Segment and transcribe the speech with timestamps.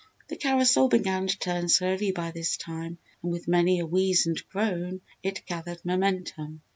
[0.29, 4.41] The carousel began to turn slowly by this time and with many a wheeze and
[4.49, 6.63] groan, it gathered momentum.